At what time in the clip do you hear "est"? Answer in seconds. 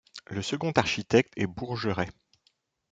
1.37-1.45